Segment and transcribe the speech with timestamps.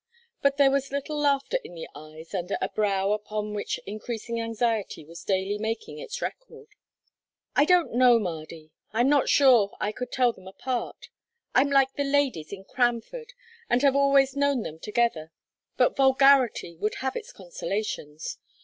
[0.41, 5.05] But there was little laughter in the eyes under a brow upon which increasing anxiety
[5.05, 6.69] was daily making its record.
[7.55, 11.09] "I don't know, Mardy; I'm not sure I could tell them apart.
[11.53, 13.33] I'm like the ladies in Cranford,
[13.69, 15.31] and have always known them together,
[15.77, 18.39] but vulgarity would have its consolations.